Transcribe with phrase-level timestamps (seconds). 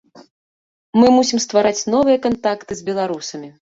[1.01, 3.53] Мы мусім ствараць новыя кантакты з беларусамі.